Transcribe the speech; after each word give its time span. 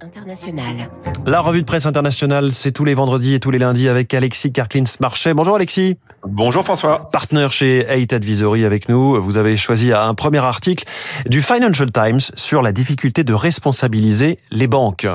internationale. 0.00 0.90
La 1.26 1.40
revue 1.40 1.62
de 1.62 1.66
presse 1.66 1.86
internationale, 1.86 2.52
c'est 2.52 2.72
tous 2.72 2.84
les 2.84 2.94
vendredis 2.94 3.34
et 3.34 3.40
tous 3.40 3.50
les 3.50 3.58
lundis 3.58 3.88
avec 3.88 4.12
Alexis 4.14 4.52
Karklins-Marchais. 4.52 5.34
Bonjour 5.34 5.56
Alexis. 5.56 5.96
Bonjour 6.26 6.64
François. 6.64 7.08
Partenaire 7.12 7.52
chez 7.52 7.86
Eight 7.88 8.12
Advisory 8.12 8.64
avec 8.64 8.88
nous. 8.88 9.20
Vous 9.20 9.36
avez 9.36 9.56
choisi 9.56 9.92
un 9.92 10.14
premier 10.14 10.38
article 10.38 10.84
du 11.26 11.42
Financial 11.42 11.90
Times 11.90 12.20
sur 12.34 12.62
la 12.62 12.72
difficulté 12.72 13.24
de 13.24 13.34
responsabiliser 13.34 14.38
les 14.50 14.66
banques. 14.66 15.06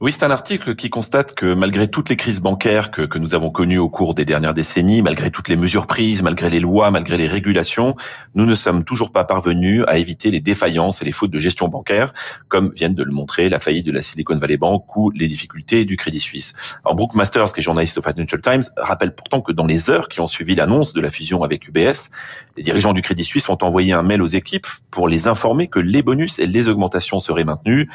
Oui, 0.00 0.12
c'est 0.12 0.24
un 0.24 0.30
article 0.30 0.74
qui 0.74 0.90
constate 0.90 1.34
que 1.34 1.54
malgré 1.54 1.88
toutes 1.88 2.08
les 2.08 2.16
crises 2.16 2.40
bancaires 2.40 2.90
que, 2.90 3.18
nous 3.18 3.34
avons 3.34 3.50
connues 3.50 3.78
au 3.78 3.88
cours 3.88 4.14
des 4.14 4.24
dernières 4.24 4.54
décennies, 4.54 5.02
malgré 5.02 5.30
toutes 5.30 5.48
les 5.48 5.56
mesures 5.56 5.86
prises, 5.86 6.22
malgré 6.22 6.50
les 6.50 6.58
lois, 6.58 6.90
malgré 6.90 7.16
les 7.16 7.26
régulations, 7.26 7.94
nous 8.34 8.46
ne 8.46 8.54
sommes 8.54 8.84
toujours 8.84 9.12
pas 9.12 9.24
parvenus 9.24 9.84
à 9.86 9.98
éviter 9.98 10.30
les 10.30 10.40
défaillances 10.40 11.02
et 11.02 11.04
les 11.04 11.12
fautes 11.12 11.30
de 11.30 11.38
gestion 11.38 11.68
bancaire, 11.68 12.12
comme 12.48 12.72
viennent 12.74 12.94
de 12.94 13.04
le 13.04 13.12
montrer 13.12 13.48
la 13.48 13.60
faillite 13.60 13.86
de 13.86 13.92
la 13.92 14.02
Silicon 14.02 14.38
Valley 14.38 14.56
Bank 14.56 14.96
ou 14.96 15.10
les 15.10 15.28
difficultés 15.28 15.84
du 15.84 15.96
Crédit 15.96 16.20
Suisse. 16.20 16.52
Alors 16.84 16.96
Brooke 16.96 17.14
Masters, 17.14 17.52
qui 17.52 17.60
est 17.60 17.62
journaliste 17.62 17.98
au 17.98 18.02
Financial 18.02 18.40
Times, 18.40 18.62
rappelle 18.76 19.14
pourtant 19.14 19.40
que 19.40 19.52
dans 19.52 19.66
les 19.66 19.90
heures 19.90 20.08
qui 20.08 20.20
ont 20.20 20.28
suivi 20.28 20.54
l'annonce 20.54 20.94
de 20.94 21.00
la 21.00 21.10
fusion 21.10 21.44
avec 21.44 21.68
UBS, 21.68 22.10
les 22.56 22.62
dirigeants 22.62 22.92
du 22.92 23.02
Crédit 23.02 23.24
Suisse 23.24 23.48
ont 23.48 23.58
envoyé 23.62 23.92
un 23.92 24.02
mail 24.02 24.22
aux 24.22 24.26
équipes 24.26 24.66
pour 24.90 25.08
les 25.08 25.28
informer 25.28 25.68
que 25.68 25.78
les 25.78 26.02
bonus 26.02 26.38
et 26.38 26.46
les 26.46 26.68
augmentations 26.68 27.20
seraient 27.20 27.44
maintenus. 27.44 27.86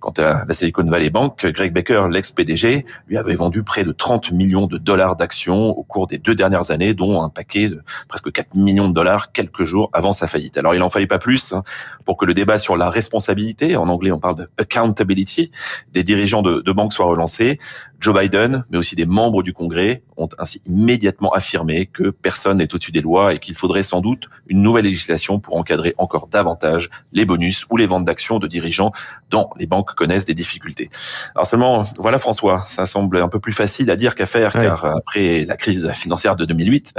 Quant 0.00 0.12
à 0.18 0.44
la 0.44 0.54
Silicon 0.54 0.84
Valley 0.84 1.05
Bank, 1.10 1.46
Greg 1.46 1.72
Baker, 1.72 2.06
l'ex-PDG, 2.10 2.84
lui 3.08 3.16
avait 3.16 3.34
vendu 3.34 3.62
près 3.62 3.84
de 3.84 3.92
30 3.92 4.32
millions 4.32 4.66
de 4.66 4.78
dollars 4.78 5.16
d'actions 5.16 5.70
au 5.70 5.82
cours 5.82 6.06
des 6.06 6.18
deux 6.18 6.34
dernières 6.34 6.70
années, 6.70 6.94
dont 6.94 7.22
un 7.22 7.28
paquet 7.28 7.68
de 7.68 7.82
presque 8.08 8.32
4 8.32 8.54
millions 8.54 8.88
de 8.88 8.94
dollars 8.94 9.32
quelques 9.32 9.64
jours 9.64 9.90
avant 9.92 10.12
sa 10.12 10.26
faillite. 10.26 10.58
Alors 10.58 10.74
il 10.74 10.82
en 10.82 10.90
fallait 10.90 11.06
pas 11.06 11.18
plus 11.18 11.52
hein, 11.52 11.62
pour 12.04 12.16
que 12.16 12.26
le 12.26 12.34
débat 12.34 12.58
sur 12.58 12.76
la 12.76 12.90
responsabilité, 12.90 13.76
en 13.76 13.88
anglais 13.88 14.12
on 14.12 14.20
parle 14.20 14.36
de 14.36 14.48
accountability, 14.58 15.50
des 15.92 16.02
dirigeants 16.02 16.42
de, 16.42 16.60
de 16.60 16.72
banques 16.72 16.92
soit 16.92 17.06
relancé. 17.06 17.58
Joe 18.06 18.16
Biden, 18.16 18.62
mais 18.70 18.78
aussi 18.78 18.94
des 18.94 19.04
membres 19.04 19.42
du 19.42 19.52
Congrès, 19.52 20.04
ont 20.16 20.28
ainsi 20.38 20.62
immédiatement 20.64 21.32
affirmé 21.32 21.86
que 21.86 22.10
personne 22.10 22.58
n'est 22.58 22.72
au-dessus 22.72 22.92
des 22.92 23.00
lois 23.00 23.34
et 23.34 23.38
qu'il 23.38 23.56
faudrait 23.56 23.82
sans 23.82 24.00
doute 24.00 24.28
une 24.46 24.62
nouvelle 24.62 24.84
législation 24.84 25.40
pour 25.40 25.56
encadrer 25.56 25.92
encore 25.98 26.28
davantage 26.28 26.88
les 27.12 27.24
bonus 27.24 27.66
ou 27.68 27.76
les 27.76 27.86
ventes 27.86 28.04
d'actions 28.04 28.38
de 28.38 28.46
dirigeants 28.46 28.92
dont 29.28 29.50
les 29.58 29.66
banques 29.66 29.96
connaissent 29.96 30.24
des 30.24 30.34
difficultés. 30.34 30.88
Alors 31.34 31.48
seulement, 31.48 31.82
voilà 31.98 32.20
François, 32.20 32.60
ça 32.60 32.86
semble 32.86 33.18
un 33.18 33.26
peu 33.26 33.40
plus 33.40 33.52
facile 33.52 33.90
à 33.90 33.96
dire 33.96 34.14
qu'à 34.14 34.26
faire, 34.26 34.52
car 34.52 34.84
après 34.84 35.44
la 35.44 35.56
crise 35.56 35.90
financière 35.90 36.36
de 36.36 36.44
2008, 36.44 36.94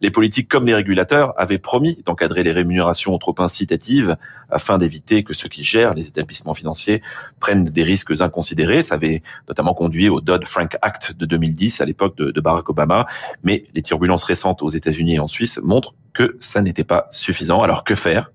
les 0.00 0.10
politiques 0.10 0.48
comme 0.48 0.64
les 0.64 0.74
régulateurs 0.74 1.34
avaient 1.36 1.58
promis 1.58 2.02
d'encadrer 2.06 2.42
les 2.42 2.52
rémunérations 2.52 3.18
trop 3.18 3.34
incitatives 3.40 4.16
afin 4.48 4.78
d'éviter 4.78 5.22
que 5.22 5.34
ceux 5.34 5.50
qui 5.50 5.64
gèrent 5.64 5.92
les 5.92 6.08
établissements 6.08 6.54
financiers 6.54 7.02
prennent 7.40 7.64
des 7.64 7.82
risques 7.82 8.22
inconsidérés. 8.22 8.82
Ça 8.82 8.94
avait 8.94 9.20
notamment 9.48 9.74
conduit 9.74 10.08
au 10.08 10.22
Dodd-Frank 10.46 10.76
Act 10.80 11.14
de 11.16 11.26
2010 11.26 11.80
à 11.80 11.84
l'époque 11.84 12.16
de 12.16 12.40
Barack 12.40 12.68
Obama, 12.68 13.06
mais 13.42 13.64
les 13.74 13.82
turbulences 13.82 14.24
récentes 14.24 14.62
aux 14.62 14.70
États-Unis 14.70 15.16
et 15.16 15.18
en 15.18 15.28
Suisse 15.28 15.60
montrent 15.62 15.94
que 16.16 16.36
ça 16.40 16.62
n'était 16.62 16.84
pas 16.84 17.08
suffisant. 17.10 17.62
Alors 17.62 17.84
que 17.84 17.94
faire? 17.94 18.30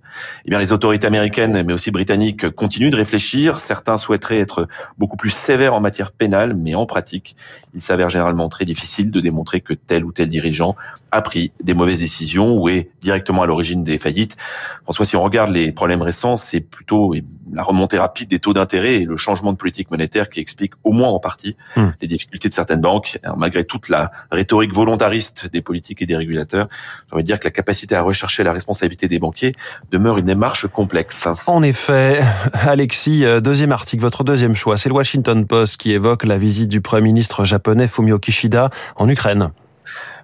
Eh 0.45 0.49
bien, 0.49 0.59
les 0.59 0.71
autorités 0.71 1.07
américaines, 1.07 1.63
mais 1.65 1.73
aussi 1.73 1.89
britanniques, 1.89 2.49
continuent 2.51 2.91
de 2.91 2.97
réfléchir. 2.97 3.59
Certains 3.59 3.97
souhaiteraient 3.97 4.39
être 4.39 4.67
beaucoup 4.97 5.17
plus 5.17 5.29
sévères 5.29 5.73
en 5.73 5.79
matière 5.79 6.11
pénale, 6.11 6.53
mais 6.53 6.75
en 6.75 6.85
pratique, 6.85 7.35
il 7.73 7.81
s'avère 7.81 8.09
généralement 8.09 8.49
très 8.49 8.65
difficile 8.65 9.09
de 9.09 9.19
démontrer 9.19 9.61
que 9.61 9.73
tel 9.73 10.03
ou 10.05 10.11
tel 10.11 10.29
dirigeant 10.29 10.75
a 11.11 11.21
pris 11.21 11.53
des 11.63 11.73
mauvaises 11.73 11.99
décisions 11.99 12.57
ou 12.57 12.69
est 12.69 12.89
directement 12.99 13.41
à 13.41 13.45
l'origine 13.45 13.83
des 13.83 13.97
faillites. 13.97 14.35
François, 14.83 15.05
si 15.05 15.15
on 15.15 15.23
regarde 15.23 15.51
les 15.51 15.71
problèmes 15.71 16.01
récents, 16.01 16.37
c'est 16.37 16.61
plutôt 16.61 17.15
la 17.51 17.63
remontée 17.63 17.97
rapide 17.97 18.29
des 18.29 18.39
taux 18.39 18.53
d'intérêt 18.53 18.95
et 18.95 19.05
le 19.05 19.17
changement 19.17 19.51
de 19.51 19.57
politique 19.57 19.91
monétaire 19.91 20.29
qui 20.29 20.39
explique 20.39 20.73
au 20.83 20.91
moins 20.91 21.09
en 21.09 21.19
partie 21.19 21.55
mmh. 21.75 21.87
les 22.01 22.07
difficultés 22.07 22.49
de 22.49 22.53
certaines 22.53 22.81
banques. 22.81 23.17
Alors, 23.23 23.37
malgré 23.37 23.63
toute 23.63 23.89
la 23.89 24.11
rhétorique 24.31 24.73
volontariste 24.73 25.49
des 25.51 25.61
politiques 25.61 26.01
et 26.01 26.05
des 26.05 26.17
régulateurs, 26.17 26.67
j'ai 27.07 27.13
envie 27.13 27.23
de 27.23 27.27
dire 27.27 27.39
que 27.39 27.45
la 27.45 27.51
capacité 27.51 27.70
capacité 27.71 27.95
à 27.95 28.01
rechercher 28.01 28.43
la 28.43 28.51
responsabilité 28.51 29.07
des 29.07 29.17
banquiers 29.17 29.55
demeure 29.91 30.17
une 30.17 30.25
démarche 30.25 30.67
complexe. 30.67 31.29
En 31.47 31.63
effet, 31.63 32.19
Alexis, 32.53 33.23
deuxième 33.41 33.71
article, 33.71 34.01
votre 34.01 34.25
deuxième 34.25 34.57
choix, 34.57 34.77
c'est 34.77 34.89
le 34.89 34.95
Washington 34.95 35.47
Post 35.47 35.77
qui 35.77 35.93
évoque 35.93 36.25
la 36.25 36.37
visite 36.37 36.67
du 36.67 36.81
Premier 36.81 37.03
ministre 37.03 37.45
japonais 37.45 37.87
Fumio 37.87 38.19
Kishida 38.19 38.69
en 38.99 39.07
Ukraine. 39.07 39.51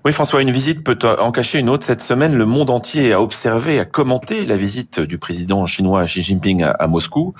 Oui, 0.05 0.13
François, 0.13 0.41
une 0.41 0.51
visite 0.51 0.83
peut 0.83 0.97
en 1.19 1.31
cacher 1.31 1.59
une 1.59 1.69
autre. 1.69 1.85
Cette 1.85 2.01
semaine, 2.01 2.35
le 2.35 2.45
monde 2.45 2.69
entier 2.69 3.13
a 3.13 3.21
observé, 3.21 3.79
a 3.79 3.85
commenté 3.85 4.45
la 4.45 4.55
visite 4.55 4.99
du 4.99 5.17
président 5.17 5.65
chinois 5.65 6.05
Xi 6.05 6.21
Jinping 6.21 6.63
à, 6.63 6.87
Moscou. 6.87 7.33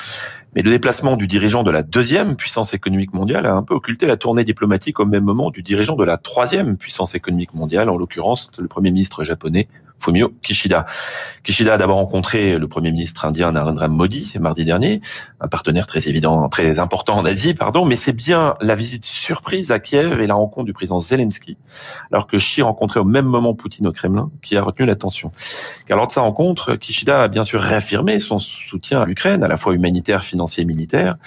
Mais 0.57 0.63
le 0.63 0.71
déplacement 0.71 1.17
du 1.17 1.27
dirigeant 1.27 1.61
de 1.61 1.69
la 1.69 1.83
deuxième 1.83 2.35
puissance 2.35 2.73
économique 2.73 3.13
mondiale 3.13 3.45
a 3.45 3.53
un 3.53 3.61
peu 3.61 3.75
occulté 3.75 4.07
la 4.07 4.17
tournée 4.17 4.43
diplomatique 4.43 4.99
au 4.99 5.05
même 5.05 5.23
moment 5.23 5.51
du 5.51 5.61
dirigeant 5.61 5.95
de 5.95 6.03
la 6.03 6.17
troisième 6.17 6.77
puissance 6.77 7.13
économique 7.13 7.53
mondiale, 7.53 7.91
en 7.91 7.95
l'occurrence 7.95 8.49
le 8.57 8.67
premier 8.67 8.89
ministre 8.89 9.23
japonais 9.23 9.67
Fumio 9.99 10.29
Kishida. 10.41 10.85
Kishida 11.43 11.73
a 11.73 11.77
d'abord 11.77 11.97
rencontré 11.97 12.57
le 12.57 12.67
premier 12.67 12.91
ministre 12.91 13.25
indien 13.25 13.51
Narendra 13.51 13.87
Modi 13.87 14.33
mardi 14.39 14.65
dernier, 14.65 15.01
un 15.41 15.47
partenaire 15.47 15.85
très 15.85 16.07
évident, 16.07 16.47
très 16.49 16.79
important 16.79 17.15
en 17.17 17.25
Asie, 17.25 17.53
pardon, 17.53 17.85
mais 17.85 17.95
c'est 17.95 18.13
bien 18.13 18.55
la 18.61 18.75
visite 18.75 19.05
surprise 19.05 19.71
à 19.71 19.79
Kiev 19.79 20.21
et 20.21 20.27
la 20.27 20.35
rencontre 20.35 20.65
du 20.65 20.73
président 20.73 20.99
Zelensky, 20.99 21.57
alors 22.11 22.27
que 22.27 22.37
Xi 22.37 22.61
rencontrait 22.61 22.99
au 22.99 23.05
même 23.05 23.25
moment 23.25 23.53
Poutine 23.53 23.87
au 23.87 23.91
Kremlin, 23.91 24.31
qui 24.41 24.57
a 24.57 24.63
retenu 24.63 24.85
l'attention. 24.85 25.31
Car 25.85 25.97
lors 25.97 26.07
de 26.07 26.11
sa 26.11 26.21
rencontre, 26.21 26.75
Kishida 26.75 27.23
a 27.23 27.27
bien 27.27 27.43
sûr 27.43 27.61
réaffirmé 27.61 28.19
son 28.19 28.39
soutien 28.39 29.01
à 29.01 29.05
l'Ukraine, 29.05 29.43
à 29.43 29.47
la 29.47 29.55
fois 29.55 29.73
humanitaire, 29.73 30.23
financier 30.23 30.46
et 30.57 30.65
militaire, 30.65 31.17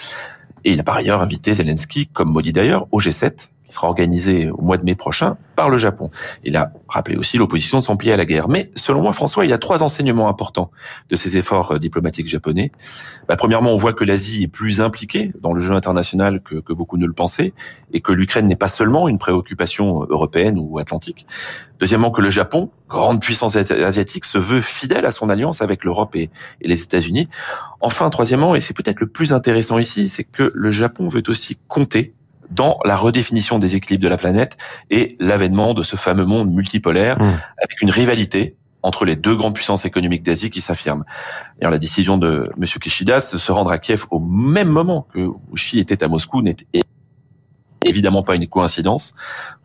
et 0.64 0.72
il 0.72 0.80
a 0.80 0.82
par 0.82 0.96
ailleurs 0.96 1.22
invité 1.22 1.54
Zelensky, 1.54 2.06
comme 2.06 2.30
Modi 2.30 2.52
d'ailleurs, 2.52 2.86
au 2.92 3.00
G7, 3.00 3.48
qui 3.70 3.76
sera 3.76 3.86
organisé 3.86 4.50
au 4.50 4.60
mois 4.60 4.76
de 4.76 4.84
mai 4.84 4.94
prochain 4.94 5.36
par 5.56 5.70
le 5.70 5.78
Japon. 5.78 6.10
Il 6.44 6.56
a 6.56 6.72
rappelé 6.88 7.16
aussi 7.16 7.38
l'opposition 7.38 7.78
de 7.78 7.84
son 7.84 7.96
pied 7.96 8.12
à 8.12 8.16
la 8.16 8.24
guerre. 8.24 8.48
Mais 8.48 8.70
selon 8.74 9.02
moi, 9.02 9.12
François, 9.12 9.44
il 9.44 9.50
y 9.50 9.52
a 9.52 9.58
trois 9.58 9.82
enseignements 9.82 10.28
importants 10.28 10.70
de 11.08 11.16
ces 11.16 11.36
efforts 11.36 11.72
euh, 11.72 11.78
diplomatiques 11.78 12.28
japonais. 12.28 12.72
Bah, 13.28 13.36
premièrement, 13.36 13.70
on 13.70 13.76
voit 13.76 13.92
que 13.92 14.04
l'Asie 14.04 14.44
est 14.44 14.48
plus 14.48 14.80
impliquée 14.80 15.32
dans 15.40 15.52
le 15.52 15.60
jeu 15.60 15.72
international 15.72 16.42
que, 16.42 16.56
que 16.56 16.72
beaucoup 16.72 16.96
ne 16.96 17.06
le 17.06 17.12
pensaient 17.12 17.54
et 17.92 18.00
que 18.00 18.12
l'Ukraine 18.12 18.46
n'est 18.46 18.56
pas 18.56 18.68
seulement 18.68 19.08
une 19.08 19.18
préoccupation 19.18 20.04
européenne 20.10 20.58
ou 20.58 20.78
atlantique. 20.78 21.26
Deuxièmement, 21.78 22.10
que 22.10 22.20
le 22.20 22.30
Japon, 22.30 22.70
grande 22.88 23.20
puissance 23.20 23.54
asiatique, 23.54 24.24
se 24.24 24.38
veut 24.38 24.60
fidèle 24.60 25.06
à 25.06 25.12
son 25.12 25.30
alliance 25.30 25.62
avec 25.62 25.84
l'Europe 25.84 26.16
et 26.16 26.30
les 26.60 26.82
États-Unis. 26.82 27.28
Enfin, 27.80 28.10
troisièmement, 28.10 28.54
et 28.54 28.60
c'est 28.60 28.74
peut-être 28.74 29.00
le 29.00 29.06
plus 29.06 29.32
intéressant 29.32 29.78
ici, 29.78 30.08
c'est 30.08 30.24
que 30.24 30.50
le 30.54 30.70
Japon 30.70 31.08
veut 31.08 31.22
aussi 31.28 31.58
compter 31.68 32.14
dans 32.50 32.78
la 32.84 32.96
redéfinition 32.96 33.58
des 33.58 33.76
équilibres 33.76 34.02
de 34.02 34.08
la 34.08 34.16
planète 34.16 34.56
et 34.90 35.08
l'avènement 35.20 35.74
de 35.74 35.82
ce 35.82 35.96
fameux 35.96 36.24
monde 36.24 36.50
multipolaire 36.50 37.18
mmh. 37.18 37.24
avec 37.58 37.82
une 37.82 37.90
rivalité 37.90 38.56
entre 38.82 39.04
les 39.04 39.16
deux 39.16 39.36
grandes 39.36 39.54
puissances 39.54 39.84
économiques 39.84 40.22
d'Asie 40.22 40.50
qui 40.50 40.60
s'affirment. 40.60 41.04
Alors 41.60 41.70
la 41.70 41.78
décision 41.78 42.16
de 42.16 42.50
M. 42.56 42.64
Kishida 42.64 43.16
de 43.16 43.38
se 43.38 43.52
rendre 43.52 43.70
à 43.70 43.78
Kiev 43.78 44.06
au 44.10 44.20
même 44.20 44.68
moment 44.68 45.06
que 45.12 45.28
Xi 45.54 45.78
était 45.78 46.02
à 46.02 46.08
Moscou 46.08 46.42
n'était 46.42 46.66
évidemment 47.84 48.22
pas 48.22 48.36
une 48.36 48.46
coïncidence. 48.46 49.14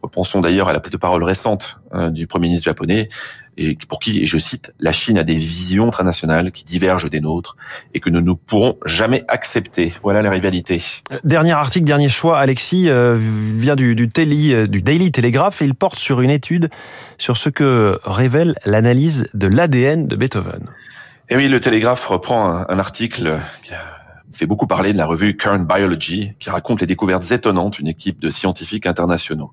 Repensons 0.01 0.41
d'ailleurs 0.41 0.69
à 0.69 0.73
la 0.73 0.79
prise 0.79 0.91
de 0.91 0.97
parole 0.97 1.23
récente 1.23 1.79
hein, 1.91 2.11
du 2.11 2.27
Premier 2.27 2.47
ministre 2.47 2.65
japonais, 2.65 3.07
et 3.57 3.77
pour 3.87 3.99
qui, 3.99 4.21
et 4.21 4.25
je 4.25 4.37
cite, 4.37 4.73
la 4.79 4.91
Chine 4.91 5.17
a 5.17 5.23
des 5.23 5.35
visions 5.35 5.87
internationales 5.87 6.51
qui 6.51 6.63
divergent 6.63 7.09
des 7.09 7.21
nôtres 7.21 7.55
et 7.93 7.99
que 7.99 8.09
nous 8.09 8.21
ne 8.21 8.33
pourrons 8.33 8.77
jamais 8.85 9.23
accepter. 9.27 9.93
Voilà 10.03 10.21
la 10.21 10.29
rivalité. 10.29 10.81
Euh, 11.11 11.19
dernier 11.23 11.53
article, 11.53 11.85
dernier 11.85 12.09
choix, 12.09 12.37
Alexis, 12.39 12.89
euh, 12.89 13.17
vient 13.19 13.75
du, 13.75 13.95
du, 13.95 14.09
télé, 14.09 14.67
du 14.67 14.81
Daily 14.81 15.11
Telegraph 15.11 15.61
et 15.61 15.65
il 15.65 15.75
porte 15.75 15.97
sur 15.97 16.21
une 16.21 16.31
étude 16.31 16.69
sur 17.17 17.37
ce 17.37 17.49
que 17.49 17.99
révèle 18.03 18.55
l'analyse 18.65 19.27
de 19.33 19.47
l'ADN 19.47 20.07
de 20.07 20.15
Beethoven. 20.15 20.67
Et 21.29 21.35
oui, 21.35 21.47
le 21.47 21.59
Télégraphe 21.59 22.05
reprend 22.05 22.49
un, 22.49 22.65
un 22.69 22.79
article 22.79 23.39
qui 23.63 23.73
a 23.73 23.94
fait 24.35 24.45
beaucoup 24.45 24.67
parler 24.67 24.93
de 24.93 24.97
la 24.97 25.05
revue 25.05 25.37
Current 25.37 25.65
Biology, 25.65 26.33
qui 26.39 26.49
raconte 26.49 26.81
les 26.81 26.87
découvertes 26.87 27.31
étonnantes 27.31 27.75
d'une 27.75 27.87
équipe 27.87 28.19
de 28.19 28.29
scientifiques 28.29 28.85
internationaux. 28.85 29.51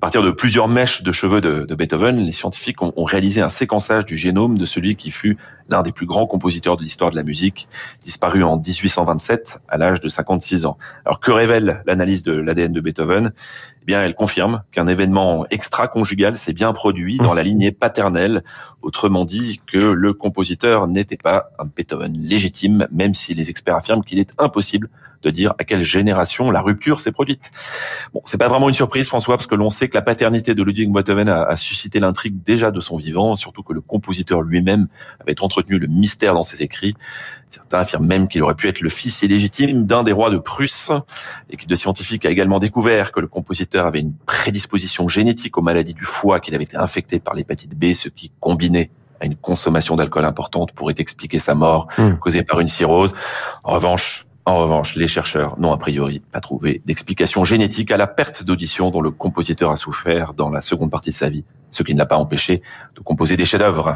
À 0.00 0.08
partir 0.08 0.22
de 0.22 0.30
plusieurs 0.30 0.66
mèches 0.66 1.02
de 1.02 1.12
cheveux 1.12 1.42
de, 1.42 1.74
Beethoven, 1.74 2.16
les 2.16 2.32
scientifiques 2.32 2.80
ont, 2.80 2.90
ont, 2.96 3.04
réalisé 3.04 3.42
un 3.42 3.50
séquençage 3.50 4.06
du 4.06 4.16
génome 4.16 4.56
de 4.56 4.64
celui 4.64 4.96
qui 4.96 5.10
fut 5.10 5.36
l'un 5.68 5.82
des 5.82 5.92
plus 5.92 6.06
grands 6.06 6.24
compositeurs 6.24 6.78
de 6.78 6.82
l'histoire 6.82 7.10
de 7.10 7.16
la 7.16 7.22
musique, 7.22 7.68
disparu 8.00 8.42
en 8.42 8.56
1827 8.56 9.58
à 9.68 9.76
l'âge 9.76 10.00
de 10.00 10.08
56 10.08 10.64
ans. 10.64 10.78
Alors 11.04 11.20
que 11.20 11.30
révèle 11.30 11.82
l'analyse 11.84 12.22
de 12.22 12.32
l'ADN 12.32 12.72
de 12.72 12.80
Beethoven? 12.80 13.32
Eh 13.82 13.84
bien, 13.84 14.02
elle 14.02 14.14
confirme 14.14 14.62
qu'un 14.72 14.86
événement 14.86 15.44
extra-conjugal 15.50 16.34
s'est 16.34 16.54
bien 16.54 16.72
produit 16.72 17.18
dans 17.18 17.34
la 17.34 17.42
lignée 17.42 17.70
paternelle, 17.70 18.42
autrement 18.80 19.26
dit 19.26 19.60
que 19.66 19.76
le 19.76 20.14
compositeur 20.14 20.88
n'était 20.88 21.18
pas 21.18 21.50
un 21.58 21.66
Beethoven 21.66 22.16
légitime, 22.16 22.86
même 22.90 23.12
si 23.12 23.34
les 23.34 23.50
experts 23.50 23.76
affirment 23.76 24.02
qu'il 24.02 24.18
est 24.18 24.32
impossible 24.38 24.88
de 25.22 25.30
dire 25.30 25.54
à 25.58 25.64
quelle 25.64 25.82
génération 25.82 26.50
la 26.50 26.60
rupture 26.60 27.00
s'est 27.00 27.12
produite. 27.12 27.50
Bon, 28.14 28.22
c'est 28.24 28.38
pas 28.38 28.48
vraiment 28.48 28.68
une 28.68 28.74
surprise, 28.74 29.08
François, 29.08 29.36
parce 29.36 29.46
que 29.46 29.54
l'on 29.54 29.70
sait 29.70 29.88
que 29.88 29.96
la 29.96 30.02
paternité 30.02 30.54
de 30.54 30.62
Ludwig 30.62 30.92
Beethoven 30.92 31.28
a, 31.28 31.42
a 31.42 31.56
suscité 31.56 32.00
l'intrigue 32.00 32.42
déjà 32.42 32.70
de 32.70 32.80
son 32.80 32.96
vivant, 32.96 33.36
surtout 33.36 33.62
que 33.62 33.72
le 33.72 33.80
compositeur 33.80 34.42
lui-même 34.42 34.88
avait 35.20 35.40
entretenu 35.40 35.78
le 35.78 35.86
mystère 35.86 36.34
dans 36.34 36.42
ses 36.42 36.62
écrits. 36.62 36.94
Certains 37.48 37.80
affirment 37.80 38.06
même 38.06 38.28
qu'il 38.28 38.42
aurait 38.42 38.54
pu 38.54 38.68
être 38.68 38.80
le 38.80 38.90
fils 38.90 39.22
illégitime 39.22 39.86
d'un 39.86 40.02
des 40.02 40.12
rois 40.12 40.30
de 40.30 40.38
Prusse. 40.38 40.90
L'équipe 41.50 41.68
de 41.68 41.76
scientifiques 41.76 42.24
a 42.24 42.30
également 42.30 42.58
découvert 42.58 43.12
que 43.12 43.20
le 43.20 43.26
compositeur 43.26 43.86
avait 43.86 44.00
une 44.00 44.14
prédisposition 44.14 45.08
génétique 45.08 45.58
aux 45.58 45.62
maladies 45.62 45.94
du 45.94 46.04
foie, 46.04 46.40
qu'il 46.40 46.54
avait 46.54 46.64
été 46.64 46.76
infecté 46.76 47.20
par 47.20 47.34
l'hépatite 47.34 47.76
B, 47.76 47.92
ce 47.92 48.08
qui 48.08 48.30
combiné 48.40 48.90
à 49.20 49.26
une 49.26 49.34
consommation 49.34 49.96
d'alcool 49.96 50.24
importante 50.24 50.72
pourrait 50.72 50.94
expliquer 50.98 51.38
sa 51.38 51.54
mort 51.54 51.88
mmh. 51.98 52.12
causée 52.14 52.42
par 52.42 52.60
une 52.60 52.68
cirrhose. 52.68 53.14
En 53.64 53.72
revanche, 53.72 54.26
en 54.50 54.58
revanche, 54.58 54.96
les 54.96 55.06
chercheurs 55.06 55.58
n'ont 55.60 55.72
a 55.72 55.78
priori 55.78 56.20
pas 56.32 56.40
trouvé 56.40 56.82
d'explication 56.84 57.44
génétique 57.44 57.92
à 57.92 57.96
la 57.96 58.08
perte 58.08 58.42
d'audition 58.42 58.90
dont 58.90 59.00
le 59.00 59.12
compositeur 59.12 59.70
a 59.70 59.76
souffert 59.76 60.34
dans 60.34 60.50
la 60.50 60.60
seconde 60.60 60.90
partie 60.90 61.10
de 61.10 61.14
sa 61.14 61.28
vie, 61.28 61.44
ce 61.70 61.84
qui 61.84 61.94
ne 61.94 61.98
l'a 61.98 62.06
pas 62.06 62.16
empêché 62.16 62.60
de 62.96 63.00
composer 63.00 63.36
des 63.36 63.44
chefs-d'œuvre. 63.44 63.94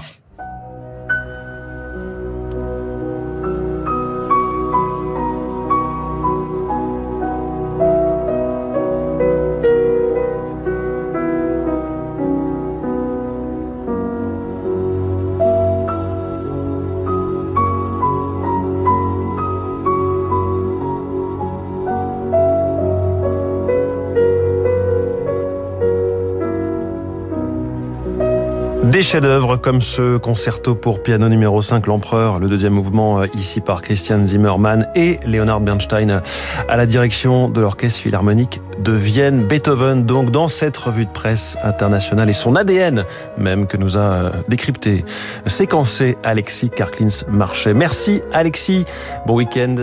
Des 28.90 29.02
chefs-d'œuvre 29.02 29.56
comme 29.56 29.80
ce 29.80 30.18
concerto 30.18 30.74
pour 30.74 31.02
piano 31.02 31.28
numéro 31.30 31.62
5, 31.62 31.86
l'Empereur, 31.86 32.38
le 32.38 32.48
deuxième 32.48 32.74
mouvement 32.74 33.22
euh, 33.22 33.26
ici 33.34 33.62
par 33.62 33.80
Christian 33.80 34.26
Zimmermann 34.26 34.88
et 34.94 35.18
Leonard 35.24 35.60
Bernstein 35.60 36.20
à 36.68 36.76
la 36.76 36.84
direction 36.84 37.48
de 37.48 37.62
l'Orchestre 37.62 38.02
Philharmonique 38.02 38.60
de 38.78 38.92
Vienne. 38.92 39.46
Beethoven 39.46 40.04
donc 40.04 40.30
dans 40.30 40.48
cette 40.48 40.76
revue 40.76 41.06
de 41.06 41.10
presse 41.10 41.56
internationale 41.64 42.28
et 42.28 42.34
son 42.34 42.56
ADN 42.56 43.06
même 43.38 43.66
que 43.66 43.78
nous 43.78 43.96
a 43.96 44.00
euh, 44.00 44.30
décrypté, 44.48 45.04
séquencé 45.46 46.18
Alexis 46.22 46.68
Karklins-Marchais. 46.68 47.72
Merci 47.72 48.20
Alexis, 48.34 48.84
bon 49.26 49.36
week-end 49.36 49.76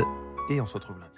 et 0.52 0.62
on 0.62 0.68
se 0.68 0.76
retrouve 0.76 1.00
là. 1.00 1.11